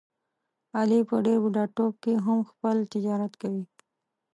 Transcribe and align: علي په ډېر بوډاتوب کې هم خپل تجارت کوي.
علي 0.77 0.99
په 1.09 1.15
ډېر 1.25 1.37
بوډاتوب 1.43 1.93
کې 2.03 2.13
هم 2.25 2.39
خپل 2.49 2.75
تجارت 2.93 3.33
کوي. 3.41 3.63